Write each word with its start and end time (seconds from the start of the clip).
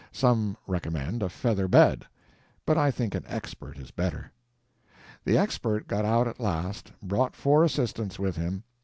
Some 0.11 0.57
recommend 0.65 1.21
a 1.21 1.29
feather 1.29 1.67
bed, 1.67 2.07
but 2.65 2.75
I 2.75 2.89
think 2.89 3.13
an 3.13 3.23
Expert 3.27 3.77
is 3.77 3.91
better. 3.91 4.31
The 5.25 5.37
Expert 5.37 5.87
got 5.87 6.05
out 6.05 6.27
at 6.27 6.39
last, 6.39 6.91
brought 7.03 7.35
four 7.35 7.63
assistants 7.63 8.17
with 8.17 8.35
him. 8.35 8.63